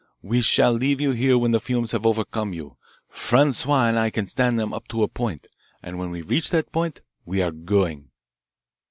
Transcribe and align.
We 0.23 0.41
shall 0.41 0.71
leave 0.71 0.99
you 0.99 1.11
here 1.11 1.37
when 1.37 1.51
the 1.51 1.59
fumes 1.59 1.91
have 1.91 2.07
overcome 2.07 2.53
you. 2.53 2.75
Francois 3.07 3.85
and 3.87 3.99
I 3.99 4.09
can 4.09 4.25
stand 4.25 4.57
them 4.59 4.73
up 4.73 4.87
to 4.87 5.03
a 5.03 5.07
point, 5.07 5.45
and 5.83 5.99
when 5.99 6.09
we 6.09 6.23
reach 6.23 6.49
that 6.49 6.71
point 6.71 7.01
we 7.23 7.39
are 7.39 7.51
going." 7.51 8.09